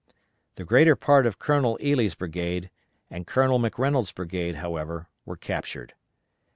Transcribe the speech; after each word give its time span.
The 0.55 0.65
greater 0.65 0.95
part 0.95 1.27
of 1.27 1.37
Colonel 1.37 1.77
Ely's 1.79 2.15
brigade, 2.15 2.71
and 3.11 3.27
Colonel 3.27 3.59
McReynolds' 3.59 4.15
brigade, 4.15 4.55
however, 4.55 5.09
were 5.25 5.37
captured. 5.37 5.93